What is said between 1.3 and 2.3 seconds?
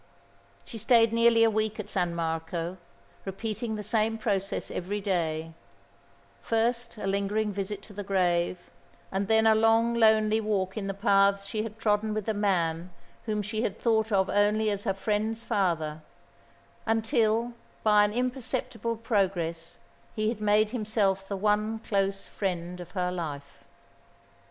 a week at San